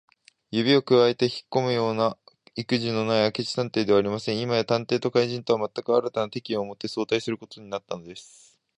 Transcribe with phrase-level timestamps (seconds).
[0.49, 2.17] 指をくわえてひっこむような
[2.55, 4.39] いくじのない明智探偵ではありません。
[4.39, 8.59] 今や探偵と怪人とは、まったく新たな敵意をもって相対することになったのです。